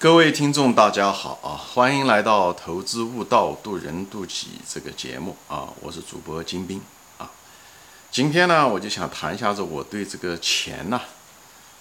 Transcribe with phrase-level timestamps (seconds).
[0.00, 1.58] 各位听众，大家好啊！
[1.58, 5.66] 欢迎来到《投资悟道，渡人渡己》这个节目啊！
[5.80, 6.80] 我是主播金兵
[7.18, 7.28] 啊。
[8.08, 11.00] 今天呢，我就想谈一下子我对这个钱呐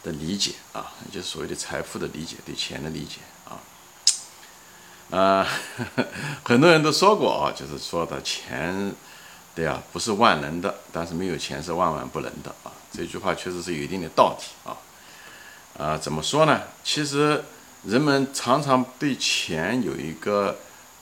[0.01, 3.61] 的理解啊，就是所谓的财富的理解，对钱的理解啊。
[5.11, 5.45] 呃，
[6.43, 8.95] 很多人都说过啊，就是说的钱，
[9.53, 12.73] 对呀，不是万能的，但是没有钱是万万不能的啊。
[12.91, 14.73] 这句话确实是有一定的道理啊。
[15.77, 16.63] 啊，怎么说呢？
[16.83, 17.43] 其实。
[17.83, 20.57] 人们常常对钱有一个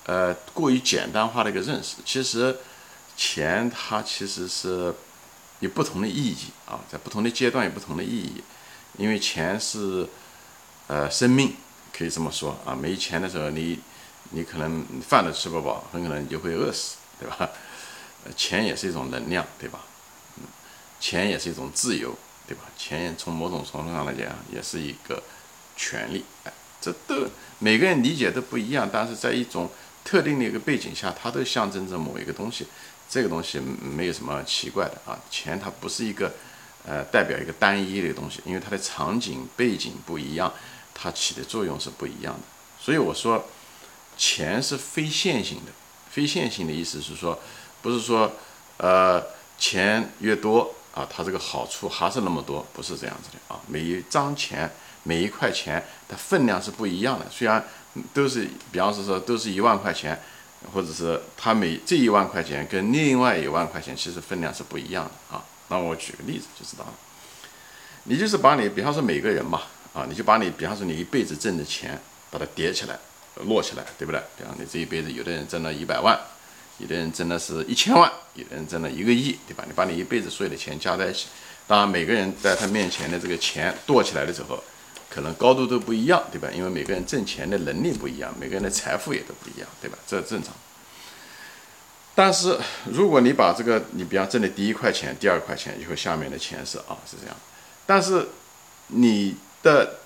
[0.05, 1.95] 呃过于简单化的一个认识。
[2.05, 2.57] 其实，
[3.17, 4.93] 钱它其实是
[5.59, 8.43] 有不同的意义啊，在不同的阶段有不同的意义。
[8.97, 10.07] 因为钱是
[10.87, 11.55] 呃生命，
[11.91, 12.73] 可以这么说啊。
[12.73, 13.79] 没钱的时候，你
[14.29, 17.49] 你可能饭都吃不饱，很可能你就会饿死，对吧？
[18.35, 19.79] 钱也是一种能量，对吧？
[20.37, 20.43] 嗯，
[20.99, 22.63] 钱也是一种自由，对吧？
[22.77, 25.21] 钱从某种程度上来讲，也是一个
[25.75, 26.23] 权利，
[26.85, 29.67] 这都每个人理解都不一样，但是在一种
[30.03, 32.67] 特定的一个背景下，它都象征着某一个东西。
[33.09, 35.17] 这个东西没有什么奇怪的啊。
[35.31, 36.31] 钱它不是一个
[36.85, 40.53] 呃代表一个单一的东西，因为它的场景背景不一样，
[40.93, 42.41] 它起的作用是不一样的。
[42.79, 43.47] 所以我说，
[44.15, 45.71] 钱是非线性的。
[46.11, 47.39] 非线性的意思是说，
[47.81, 48.31] 不是说
[48.77, 49.23] 呃
[49.57, 53.59] 钱越多啊，它这个好处还是那么多，不是这样子的啊。
[53.67, 54.71] 每一张钱。
[55.07, 57.63] 每一块钱的分量是不一样的，虽然
[58.11, 60.19] 都是，比方说都是一万块钱，
[60.73, 65.45] 或者是它每这一万块钱跟另外一万块钱其实分量是不一样的啊。
[65.69, 66.93] 那我举个例子就知道了，
[68.05, 69.61] 你就是把你，比方说每个人嘛，
[69.93, 72.97] 啊，你就把你，比方说你一辈子挣的钱，把它叠起来，
[73.45, 74.19] 摞起来，对不对？
[74.37, 76.19] 比方你这一辈子，有的人挣了一百万，
[76.79, 79.63] 有的人挣的是一千万，有的人挣了一个亿，对吧？
[79.67, 81.27] 你把你一辈子所有的钱加在一起，
[81.67, 84.63] 当然每个人在他面前的这个钱摞起来的时候。
[85.15, 86.49] 可能高度都不一样，对吧？
[86.53, 89.97] 因为每个人挣钱的能力不一样，每个人的财富也都不一样，对吧？
[90.05, 90.53] 这正常。
[92.13, 92.59] 但是
[92.91, 97.35] 如果你把这个，你比方挣的第一块钱、第二块钱，以后下面的钱是啊，是这样。
[97.85, 98.27] 但是
[98.87, 99.99] 你的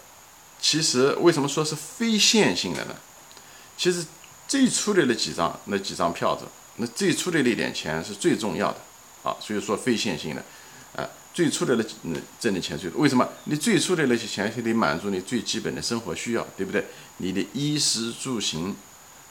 [0.60, 2.96] 其实为什么说是非线性的呢？
[3.76, 4.06] 其实
[4.48, 6.46] 最初的那几张、那几张票子，
[6.76, 8.78] 那最初的那点钱是最重要的
[9.24, 10.44] 啊，所以说非线性的。
[11.40, 13.26] 最初的那嗯挣的钱最多，为什么？
[13.46, 16.84] 你最初的那些钱就得满足你最基本的生活需要，对不对？
[17.20, 18.76] 你的衣食住行、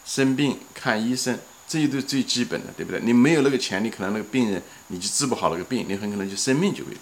[0.06, 2.98] 生病看医生，这些都是最基本的，对不对？
[3.02, 6.92] 你没有那个钱，你可能那个病人你就治不好那个病，你很可能就生命就会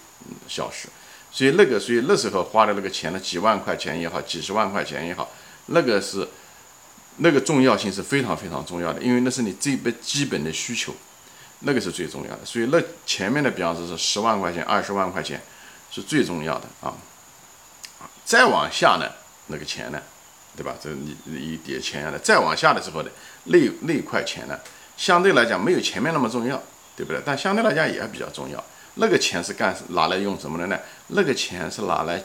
[0.49, 0.89] 消失。
[1.31, 5.31] 所以那个，所以那时候花的那个钱呢，几万块钱也好，几十万块钱也好，
[5.67, 6.27] 那个是
[7.19, 10.93] 那个重要性是非常非常重要的，因为那是你最本基本的需求。
[11.61, 15.41] 那个是最重要的，所以那前面的比方说是十万块钱、二十万块钱
[15.89, 16.93] 是最重要的啊。
[18.23, 19.09] 再往下呢，
[19.47, 19.99] 那个钱呢，
[20.55, 20.75] 对吧？
[20.81, 23.09] 这你一叠钱下来，再往下的时候呢，
[23.45, 24.59] 那那块钱呢，
[24.95, 26.61] 相对来讲没有前面那么重要，
[26.95, 27.21] 对不对？
[27.25, 28.63] 但相对来讲也比较重要。
[28.95, 30.77] 那个钱是干拿来用什么的呢？
[31.07, 32.21] 那个钱是拿来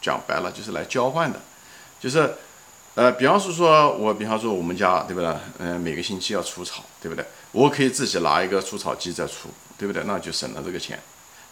[0.00, 1.40] 讲白了就是来交换的，
[2.00, 2.34] 就是。
[2.98, 5.32] 呃，比方说说我，比方说我们家，对不对？
[5.58, 7.24] 嗯，每个星期要除草，对不对？
[7.52, 10.02] 我可以自己拿一个除草机在除，对不对？
[10.04, 10.98] 那就省了这个钱，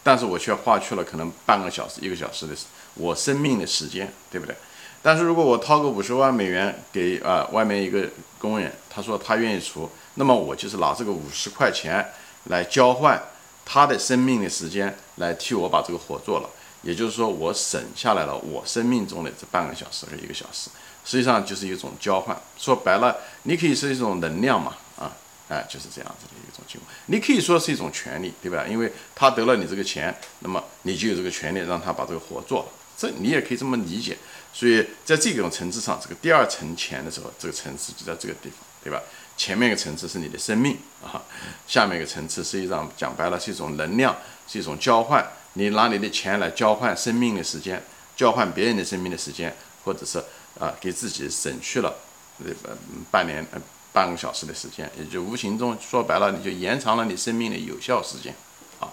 [0.03, 2.53] 但是我却花去了可能半个小时、一个小时的
[2.95, 4.53] 我生命的时间，对不对？
[5.01, 12.05] 但是如果我掏个五十万美元给啊外面一个工人，他说他愿意除，那么我就是拿这个五十块钱
[12.49, 13.23] 来交换
[13.63, 16.49] 他的生命的时间，来替我把这个活做了，
[16.81, 20.69] 也就是说我省下来了我生命中的这半个小时和一个小时。
[21.07, 25.09] 实际上就是一种交换，说白了，你可以是一种能量嘛，啊，
[25.47, 26.93] 哎，就是这样子的一种情况。
[27.05, 28.65] 你可以说是一种权利，对吧？
[28.69, 34.17] 因为他得了你这个钱，那么你就有这个权利让他把这个活做了，这你也可以这么理解。
[34.51, 39.01] 所以在这种层次上，这个第二层钱的时候，这个层次就在这个地方，对吧？
[39.37, 41.23] 前面一个层次是你的生命啊，
[41.65, 44.13] 下面一个层次实际上讲白了是一种能量，
[44.45, 45.25] 是一种交换。
[45.53, 47.81] 你拿你的钱来交换生命的时间，
[48.17, 50.21] 交换别人的生命的时间，或者是。
[50.59, 51.93] 啊，给自己省去了
[52.37, 52.77] 那个
[53.11, 53.61] 半年呃
[53.93, 58.35] 半个小时的时间，也就无形中说白了，你就延长了你生命的有效时间
[58.79, 58.89] 啊。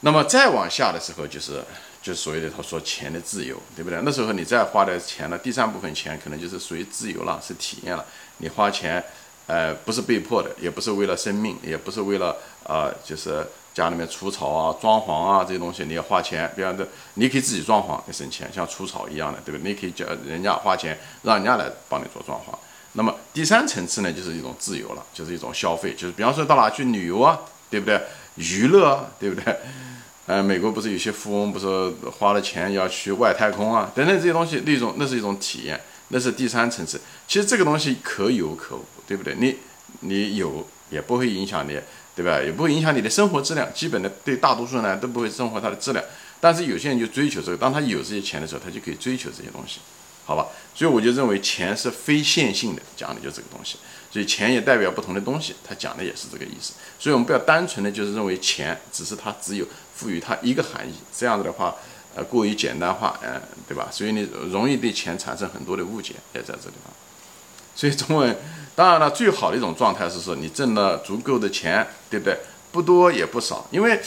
[0.00, 1.62] 那么再往下的时候，就是
[2.02, 4.00] 就所谓的他说钱的自由，对不对？
[4.04, 8.04] 那时候你再花的钱呢，第三部分钱可能就是属于自由了，是体验了。
[8.38, 9.04] 你花钱，
[9.46, 13.46] 呃，不是被迫的，也不是为了生命，也不是为了啊，就是。
[13.74, 16.50] 家里面除草啊、装潢啊这些东西，你要花钱。
[16.56, 19.70] 比方说，你可以自己装潢，也省钱，像除草一样的，对不对？
[19.70, 22.54] 你可以叫人家花钱，让人家来帮你做装潢。
[22.94, 27.38] 那么第三层次呢，就是一种自由了，就是一种消费，就是比方说到哪去旅游啊，
[27.70, 28.00] 对不对？
[28.36, 29.56] 娱乐啊，对不对？
[30.26, 31.66] 呃，美国不是有些富翁不是
[32.18, 37.00] 花了钱要去外太空啊，等等这些东西，那种那是一种体验，那是第三层次。
[37.26, 39.34] 其实这个东西可有可无，对不对？
[39.38, 39.56] 你
[40.00, 41.78] 你有也不会影响你，
[42.20, 42.38] 对吧？
[42.42, 43.66] 也不会影响你的生活质量。
[43.72, 46.04] 基本的对大多数人来都不会生活它的质量。
[46.38, 49.80] 但是有些人就追求这个，当他有这些钱的时候，他就可以追求这些东西，
[50.26, 50.48] 好吧？
[50.74, 53.78] 所以我就认为钱是非线性的，讲的就是这个东西。
[54.12, 56.74] 所以钱也代表不同的东西，他讲的也是这个意思。
[56.98, 61.74] 所以我们不要单纯的就是认为钱只是它只有赋予它一个含义，这样子的话，
[62.14, 63.88] 呃，过于简单化，嗯，对吧？
[63.90, 66.92] 所以你容易对钱产生很多的误解，也在这地方。
[67.80, 68.36] 所以中文，
[68.74, 72.36] 当然了，最好的一种状态是说你挣了足够的钱，对不对？
[72.70, 73.98] 不多也不少，因为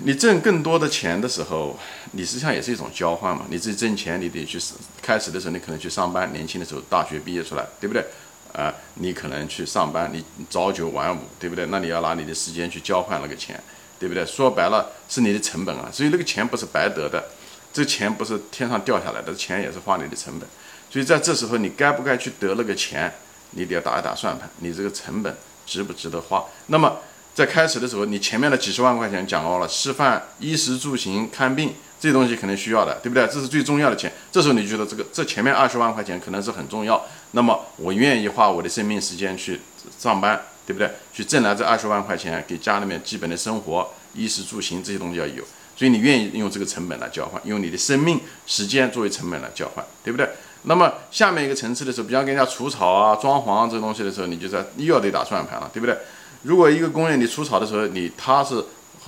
[0.00, 1.78] 你挣更多的钱的时候，
[2.10, 3.46] 你实际上也是一种交换嘛。
[3.48, 4.60] 你自己挣钱，你得去
[5.00, 8.04] 开始的时候你可能去上班，年轻的时候大学毕业出来，对不对？
[8.52, 11.64] 啊，你可能去上班，你早九晚五，对不对？
[11.70, 13.58] 那你要拿你的时间去交换那个钱，
[13.98, 14.26] 对不对？
[14.26, 17.24] 说白了是你的成本啊，所以那个钱不是白得的，
[17.72, 20.48] 这钱不是天上掉下来的，钱也是花你的成本。
[20.90, 23.12] 所以在这时候，你该不该去得那个钱，
[23.52, 25.34] 你得要打一打算盘，你这个成本
[25.64, 26.44] 值不值得花？
[26.66, 26.98] 那么
[27.34, 33.26] 在开始的时候，你前面的几十万块钱讲到了吃饭、衣食住行、看病这些东西肯定需要的，对不对？
[33.28, 34.12] 这是最重要的钱。
[34.30, 37.02] 这时候你觉得这个这前面二十万块钱可能是很重要。
[37.30, 39.58] 那么我愿意花我的生命时间去
[39.98, 40.90] 上班，对不对？
[41.14, 45.42] 去挣来这二十万块钱，给家里面基本的生活、衣食住行这些东西要有，
[45.82, 50.28] 所以你愿意用这个成本来交换，用你的生命时间作为成本来交换，对不对？
[50.62, 55.98] 那么下面一个层次的时候，比方跟人家除草啊、装潢这东西的时候，你就在又要得打算盘了，对不对？
[56.44, 58.64] 如果一个工人你除草的时候，你他是。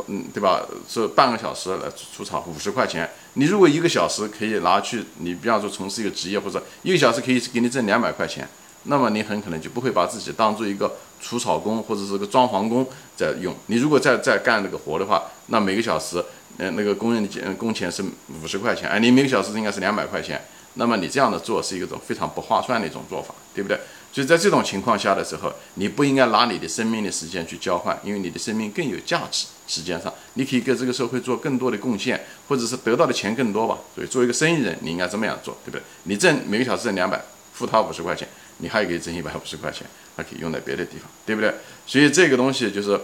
[0.08, 0.60] 嗯，对吧？
[0.88, 1.82] 是半个小时来
[2.12, 3.08] 除草，五十块钱。
[3.34, 8.48] 你如果一个小时可以拿去，你比方说从事一个职业，或者一个小时可以给你挣两百块钱，
[8.86, 12.84] 那么你很可能就不会把自己当做一个除草工或者是个装潢工
[13.14, 13.54] 在用。
[13.66, 16.20] 你如果再再干那个活的话，那每个小时，
[16.58, 18.02] 嗯，那个工人的钱工钱是
[18.42, 20.40] 五十块钱，哎，你每个小时应该是两百块钱。
[20.76, 23.78] 那么你这样的做是一种非常不划算的一种做法，对不对？
[24.12, 29.46] 所以在这种情况下的时候，你不应该拿你的生命的时间去交换，因为你的生命更有价值。
[29.66, 33.78] 时间上，你可以给这个社会做更多的贡献，或者是得到的钱更多吧。
[33.94, 35.82] 所以，作为一个生意人，你应该这么样做，对不对？
[36.02, 37.20] 你挣每个小时挣两百，
[37.52, 38.28] 付他五十块钱，
[38.58, 39.86] 你还可以挣一百五十块钱，
[40.16, 41.54] 还可以用在别的地方，对不对？
[41.86, 43.00] 所以这个东西就是，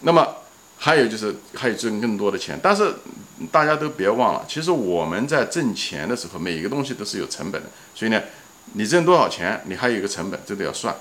[0.00, 0.26] 那么
[0.80, 2.92] 还有就是还有挣更多的钱，但是
[3.52, 7.68] 大家都别忘了，其实我们在挣钱的时候，每一个东西都是有成本的。
[7.94, 8.20] 所以呢。
[8.74, 10.94] 你挣多少钱，你还有一个成本，这都要算。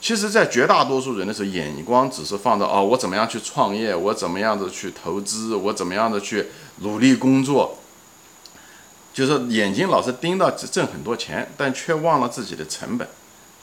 [0.00, 6.46] 其实，在绝大多数人的时候，眼光只是放在哦，我怎么样去创业，我怎么样的去投资，我怎么样的去
[6.82, 7.78] 努力工作，
[9.12, 13.08] 就是眼睛老是盯到挣很多钱，但却忘了自己的成本。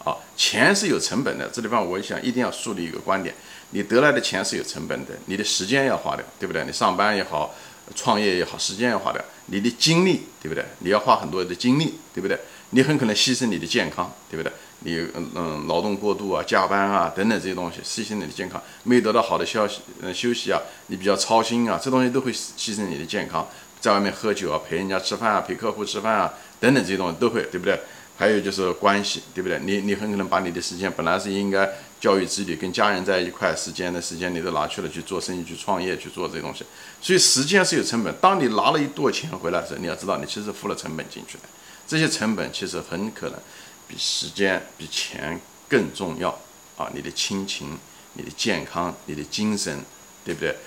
[0.04, 1.48] 啊，钱是有成本的。
[1.48, 3.34] 这地方我想一定要树立一个观点：
[3.74, 6.64] 你得来的钱是有成本的，你的时间要花掉，对不对？
[6.64, 7.54] 你上班也好，
[7.96, 10.64] 创业也好，时间要花掉，你的精力，对不对？
[10.80, 12.40] 你要花很多的精力，对不对？
[12.70, 14.52] 你很可能牺牲你的健康，对不对？
[14.86, 23.48] 你嗯嗯劳动过度啊，加班啊等等这些东西，牺牲你的健康，没有得到好的消息嗯休息啊，你比较操心啊，这东西都会牺牲你的健康。
[23.80, 27.80] 在外面喝酒啊，陪人家吃饭啊，陪客户吃饭啊等等这些东西都会，对不对？
[28.16, 29.60] 还有就是关系，对不对？
[29.60, 31.70] 你你很可能把你的时间本来是应该
[32.04, 36.66] 教育子女、跟家人在一块时间的时间，你都拿去了去做生意、去创业、去做这些东西。
[37.02, 38.14] 所以时间是有成本。
[38.20, 41.44] 当你拿了一垛钱回来的时候，你要知道你其实付了成本进去的。
[41.88, 43.40] 这些成本其实很可能
[43.88, 45.39] 比时间、比钱
[45.70, 46.30] 更重要
[46.75, 46.92] 啊！
[46.94, 47.80] 你的亲情、
[48.16, 49.80] 你的健康、你的精神，
[50.25, 50.58] 对不对？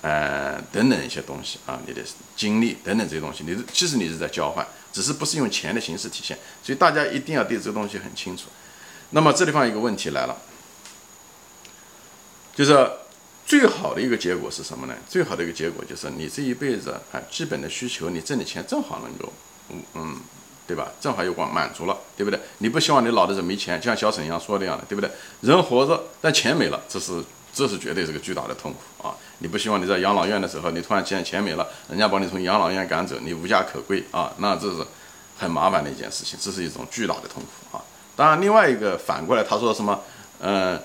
[0.00, 2.00] 呃，等等一些东西啊，你的
[2.34, 6.38] 精力等等这些东西，你其实你是在交换，只是不是用钱的形式体现。
[6.62, 8.44] 所以大家一定要对这个东西很清楚。
[9.10, 10.34] 那么这地方一个问题来了，
[12.56, 12.90] 就是
[13.46, 14.94] 最好的一个结果是什么呢？
[15.08, 19.32] 最好的一个结果就是你这一辈子啊，基本的需求你挣的钱正好能够，
[19.70, 20.16] 嗯嗯。
[20.68, 20.90] 对吧？
[21.00, 22.40] 正好又光满足了，对不对？
[22.58, 25.08] 你不希望你老的时候没钱，就像小沈阳说的样的，对不对？
[25.42, 27.22] 人活着，但钱没了，这是
[27.54, 29.14] 这是绝对是个巨大的痛苦啊！
[29.38, 34.32] 你不希望你在养老院的时候，你突然间钱没了，人家把你从养老院赶走，你无家可归啊！
[34.38, 34.84] 那这是
[35.38, 37.80] 很麻烦的一件事情，这是一种巨大的痛苦啊！
[38.16, 40.00] 当然，另外一个反过来，他说什么？
[40.40, 40.82] 嗯，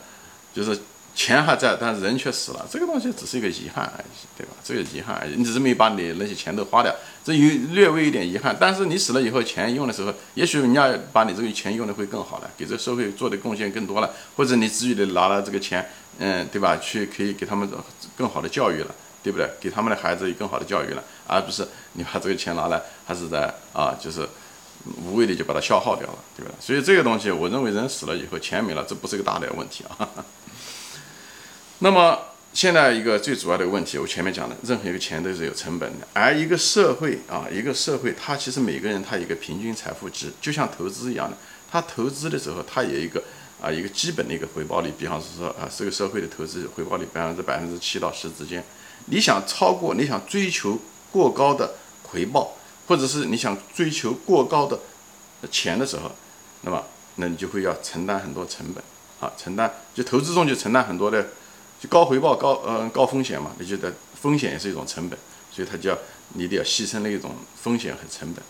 [0.54, 0.80] 就是。
[1.14, 4.54] 钱还在，但是人却死了，这个东西只是一个遗憾而已，对吧？
[4.64, 8.56] 这个遗憾而已，你只是没把你那些钱都花掉，这有略微一点遗憾。
[8.60, 15.88] 但是你死了以后，钱用的时候，也许人家把你这个钱用的会更好了，给这个社会做的贡献更多了，或者你子女的拿了这个钱，
[16.18, 16.78] 嗯，对吧？
[16.78, 17.70] 去可以给他们
[18.18, 19.50] 更好的教育了，对不对？
[19.60, 24.28] 给他们的孩子有更好的教育了，而不是你把这个钱拿来，还是在啊，就是
[25.04, 26.52] 无谓的就把它消耗掉了，对吧？
[26.60, 30.10] 所以这个东西，我认为人死了以后，钱没了，这不是个大的问题啊。
[31.84, 32.16] 那么
[32.54, 41.36] 现在一个最主要的问题，我前面讲的，任何一个钱都是有成本的，而一个社会啊，一个社会，它其实每个人他一个平均财富值，就像投资一样的，
[41.72, 43.24] 他投资的时候，他有一个
[43.60, 48.64] 啊一个基本的一个回报率，比方是说啊这个社会的投资回报率百分之百分之七到十之间，
[49.06, 50.78] 你想超过，你想追求
[51.10, 51.74] 过高的
[52.04, 54.78] 回报，或者是你想追求过高的
[55.50, 56.12] 钱的时候，
[56.62, 56.84] 那么
[57.16, 58.84] 那你就会要承担很多成本
[59.20, 61.30] 啊，承担就投资中就承担很多的。
[61.82, 65.18] 就高回报高呃高风险嘛，你觉得风险也是一种成本，
[65.52, 65.98] 所以它叫
[66.36, 68.44] 你得要牺牲那一种风险和成本。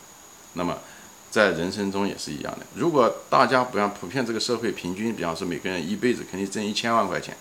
[0.53, 0.77] 那么
[1.31, 7.33] 在人生中也是一样的，如果大家不像普遍这个社会平均，比方说每个人一辈子肯定挣一千万块钱，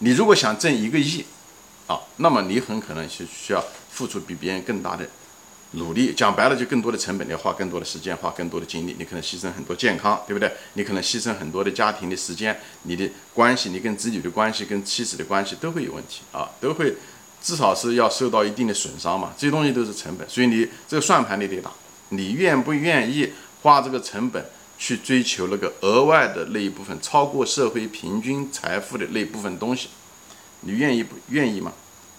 [0.00, 1.24] 你如果想挣一个亿
[1.86, 5.08] 啊，那么你很可能是需要付出比别人更大的。
[5.76, 10.50] 努力讲白了，就更多的成本，你要花更多的时间，花更多的精力，你可能牺牲很多健康，对不对？
[10.72, 16.94] 你可能牺牲很多的家庭的时间，你的关系，你跟子女的关系，跟妻子的关系都会有问题啊，都会
[17.42, 19.34] 至少是要受到一定的损伤嘛。
[19.36, 21.70] 这些东西都是成本，所以你这个算盘你得打，
[22.08, 23.30] 你愿不愿意
[23.62, 24.44] 花这个成本
[24.78, 29.88] 去追求那个额外的那一部分，超过社会平均财富的那部分东西？
[30.60, 31.72] 你愿意不愿意吗？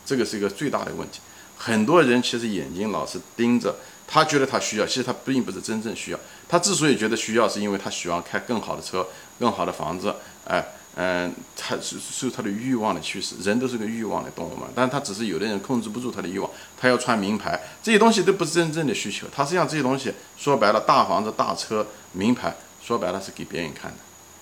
[0.05, 1.19] 这个是一个最大的问题。
[1.57, 3.75] 很多人其实眼睛老是盯着，
[4.07, 6.19] 他觉得他需要，其实他并不是真正需要。
[6.47, 9.05] 他之所以觉得需要，是因为他喜欢开更好的车、
[9.39, 13.35] 更好的房子，哎，嗯，他是受他的欲望的驱使。
[13.43, 16.49] 人都是个欲望的动物嘛，但他只是有的人控制不住他的欲望，
[16.79, 19.27] 他要穿名牌，这些东西都不是真正的需求。
[19.35, 23.97] 他实际上这些东西说白了，大房子、大车、名牌，说白了是给别人看的。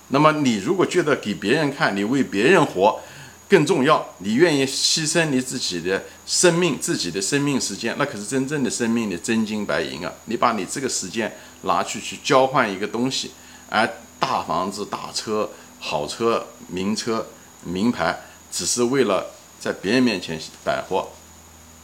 [0.09, 2.99] 那么你如果觉得给别人看，你为别人活。
[3.47, 10.11] 更重要，你愿意牺牲你自己的生命、自己的生命时间，那可是真正的生命的真金白银啊！
[10.25, 13.31] 你把你这个时间拿去去交换一个东西，
[13.69, 13.87] 而
[14.19, 17.27] 大房子、大车、好车、名车、
[17.63, 18.19] 名牌，
[18.51, 19.27] 只是为了
[19.59, 21.09] 在别人面前摆货，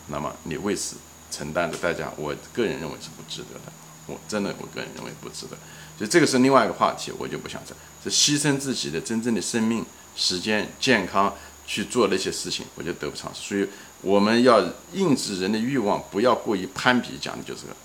[0.08, 0.96] 那么你为此
[1.30, 3.72] 承担的代价，我个人认为是不值得的。
[4.08, 5.56] 我真的，我个人认为不值得。
[5.98, 7.76] 所以这个是另外一个话题，我就不想再。
[8.04, 11.32] 是牺牲自己的真正的生命、时间、健康。
[11.66, 13.42] 去做那些事情，我觉得得不偿失。
[13.42, 13.68] 所以
[14.02, 14.62] 我们要
[14.94, 17.76] 抑制人的欲望，不要过于攀比，讲的就是个。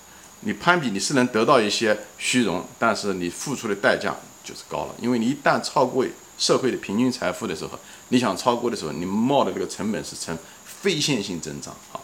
[0.41, 4.95] 你攀比，你是能得到一些虚荣，但是你付出的代价就是高了。
[5.01, 6.05] 因为你一旦超过
[6.37, 7.79] 社会的平均财富的时候，
[8.09, 11.99] 你想超过的时候，你冒的这个成本是呈非线性增长啊。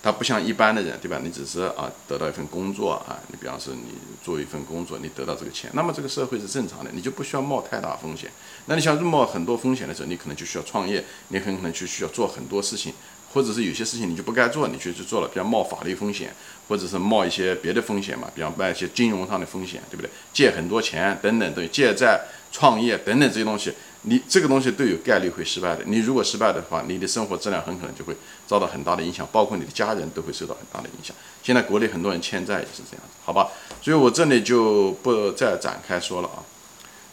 [0.00, 1.20] 他不像一般的人，对吧？
[1.22, 8.30] 你只是啊得到一份工作啊，你比方说你做一份工作，你得到这个钱，那么这个社会是正常的，你就不需要冒太大风险。
[8.66, 12.94] 那你想冒很多风险的时候，你可能就需要创业，你很可能就需要做很多事情，
[13.32, 16.32] 或者是有些事情你就不该做，你去去做了，比方冒法律风险，
[16.68, 20.08] 或者是冒一些别的风险嘛，比方冒一些金融上的风险，对不对？
[20.32, 22.20] 借很多钱等等，对，借债、
[22.52, 23.72] 创业等等这些东西。
[24.02, 25.82] 你这个东西都有概率会失败的。
[25.86, 31.14] 你如果失败的话，你的生活质量很可能就会遭到很大的影响，包括你的家人都会受到很大的影响。
[31.42, 33.48] 现在国内很多人欠债也是这样子，好吧？
[33.82, 36.44] 所以我这里就不再展开说了啊。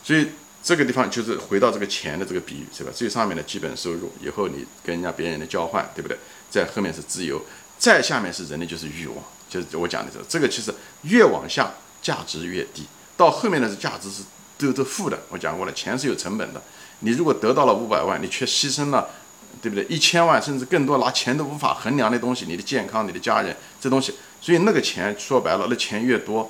[0.04, 0.27] 所以
[0.63, 2.92] 这个地方就是回到这个钱的这个比喻，是吧？
[2.94, 6.18] 最上面的基本收入，以后你跟人家别人的交换，对不对？
[6.50, 7.42] 在后面是自由，
[7.80, 9.18] 再下面是人的就是欲望，
[9.50, 10.20] 就是我讲的这。
[10.30, 12.84] 这个其实越往下价值越低，
[13.18, 14.24] 到后面的是价值是
[14.58, 15.20] 都都负的。
[15.30, 16.62] 我讲过了，钱是有成本的。
[17.00, 19.10] 你如果得到了五百万，你却牺牲了，
[19.62, 19.84] 对不对？
[19.86, 26.50] 一千万甚至更多，拿钱都无法衡量的东西，你的健康、你的家人，这东西，所以那个钱说白了，那钱越多，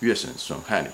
[0.00, 0.88] 越损损害你，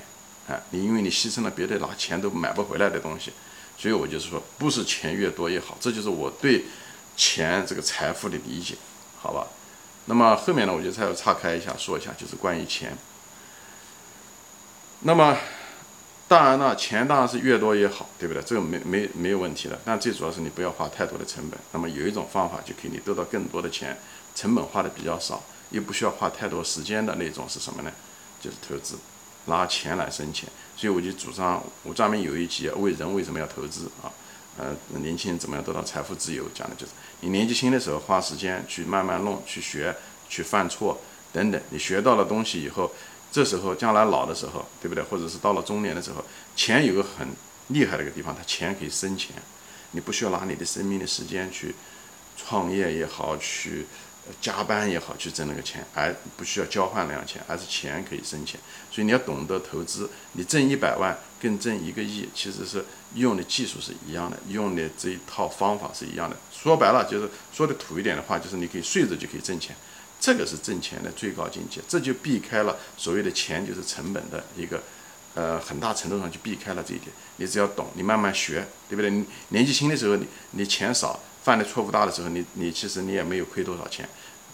[0.52, 3.32] 啊，你因为你牺牲了别的拿钱都买不回来的东西，
[3.76, 6.64] 所以我就是说，不是钱越多越好，这就是我对
[7.16, 8.76] 钱这个财富的理解，
[9.21, 9.47] 好吧？
[10.06, 12.97] 那么后面呢，我就再要岔开一下说一下，就是关于钱，
[15.00, 15.37] 那么。
[16.32, 18.42] 当然了，钱当然是越多越好，对不对？
[18.42, 19.78] 这个没没没有问题的。
[19.84, 21.60] 但最主要是你不要花太多的成本。
[21.72, 23.94] 那么有一种方法就可以你得到更多的钱，
[24.34, 27.92] 成本花的比较少，又不需要花太多时间的那种是什么呢？
[28.40, 28.96] 就是投资，
[29.44, 30.48] 拿钱来生钱。
[30.74, 34.08] 所以我就主张，我专门有一集为人为什么要投资啊？
[34.56, 36.44] 呃，年轻人怎么样得到财富自由？
[36.54, 39.94] 讲的就是你年纪轻的时候花时间去慢慢弄，去学，
[40.30, 40.98] 去犯错
[41.30, 41.60] 等等。
[41.68, 42.90] 你学到了东西以后。
[43.32, 45.02] 这时候，将来老的时候，对不对？
[45.02, 46.22] 或者是到了中年的时候，
[46.54, 47.26] 钱有个很
[47.68, 49.34] 厉害的一个地方，它钱可以生钱，
[49.92, 51.74] 你不需要拿你的生命的时间去
[52.36, 53.86] 创业也好，去
[54.40, 58.60] 加班也好，去挣那个钱，而不需要交换那样钱，而是钱可以生钱。
[58.90, 62.84] 所以你要懂得投资，你挣一百万跟挣一个亿，其实是
[63.14, 66.36] 用的技术是一样的，用的这一套方法是一样的。
[66.52, 69.74] 说白了，就是说的土一点的话，就是你可以睡着就可以挣钱。
[70.23, 74.81] 这个是挣钱的最高境界，这就避开了所谓的钱就是成本的一个，
[75.35, 77.11] 呃，很大程度上就避开了这一点。
[77.38, 79.11] 你只要懂，你慢慢学，对不对？
[79.11, 84.09] 你年纪轻的时候，你你钱少，犯的错误大的时候，你你其实你也没有亏多少钱。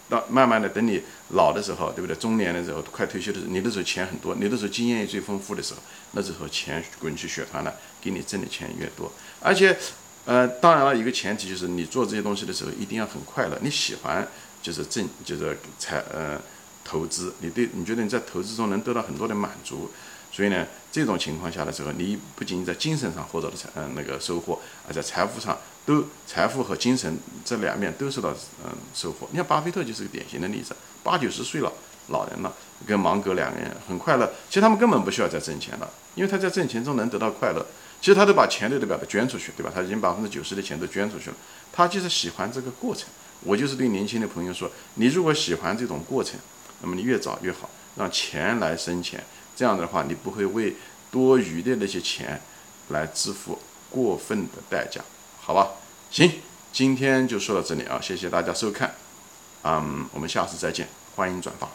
[0.09, 1.03] 到慢慢的等你
[1.35, 2.17] 老的时候，对不对？
[2.17, 5.81] 中年的时候，快退休的时候，你那时候钱很多，你那时候经验也最丰富的时候，
[6.13, 9.13] 那时候钱滚去血团了，给你挣的钱越多。
[9.43, 9.77] 而且，
[10.25, 14.27] 呃，当然了，一个前提就是你做这些东西的时候一定要很快乐，你喜欢
[14.69, 16.39] 就是挣就是财呃
[16.85, 19.91] 投资，你对你觉得你在投资中能得到很多的满足。
[20.31, 25.57] 所以呢，这种情况下的时候，你不仅仅在精神上获得了财嗯那个收获，而在财富上
[25.87, 28.29] 都财富和精神这两面都受到
[28.63, 29.27] 嗯收获。
[29.31, 31.73] 你看巴菲特就是个典型的例子，八九十岁了，
[32.09, 32.53] 老人了，
[32.87, 34.31] 跟芒格两个人很快乐。
[34.51, 37.65] 其实他们根本不需要再挣钱了，因为他在挣钱中能得到快乐。
[38.03, 39.73] 其实他都把钱都得把它捐出去，对吧？
[39.75, 41.37] 他已经百分之九十的钱都捐出去了。
[41.73, 43.09] 他就是喜欢这个过程。
[43.45, 46.38] 我就是对年轻的朋友说，你如果喜欢这种过程，
[46.83, 49.23] 那么你越早越好，让钱来生钱。
[49.57, 50.76] 这样的话，你不会为
[51.11, 52.40] 多余的那些钱
[52.88, 53.59] 来支付
[53.90, 55.00] 过分的代价，
[55.40, 55.71] 好吧？
[56.11, 56.30] 行，
[56.73, 58.95] 今天就说到这里啊，谢谢大家收看，
[59.64, 61.68] 嗯，我们下次再见，欢迎转发。